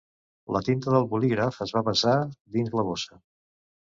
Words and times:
La 0.55 0.61
tinta 0.69 0.93
del 0.95 1.05
bolígraf 1.11 1.61
es 1.67 1.73
va 1.77 1.85
vessar 1.91 2.17
dins 2.57 2.77
la 2.81 2.87
bossa. 2.89 3.21